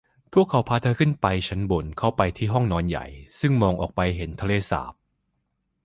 [0.33, 3.05] พวกเขาพาเธอขึ้นไปชั้นบนเข้าไปที่ห้องนอนใหญ่
[3.39, 4.93] ซึ่งมองออกไปเห็นทะเลสาบ